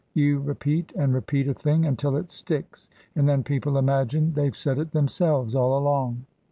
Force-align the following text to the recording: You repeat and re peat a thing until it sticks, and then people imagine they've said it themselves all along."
You 0.15 0.39
repeat 0.39 0.91
and 0.95 1.13
re 1.13 1.21
peat 1.21 1.47
a 1.47 1.53
thing 1.53 1.85
until 1.85 2.15
it 2.17 2.31
sticks, 2.31 2.89
and 3.15 3.29
then 3.29 3.43
people 3.43 3.77
imagine 3.77 4.33
they've 4.33 4.57
said 4.57 4.79
it 4.79 4.89
themselves 4.93 5.53
all 5.53 5.77
along." 5.77 6.25